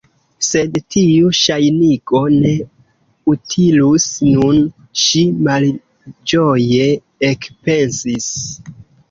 [0.45, 2.53] "Sed tiu ŝajnigo ne
[3.33, 4.63] utilus nun"
[5.03, 6.89] ŝi malĝoje
[7.31, 8.33] ekpensis.